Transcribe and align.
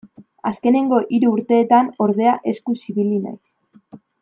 Azkenengo 0.51 1.01
hiru 1.17 1.33
urtetan, 1.35 1.91
ordea, 2.07 2.33
eskuz 2.53 2.77
ibili 2.95 3.21
naiz. 3.29 3.55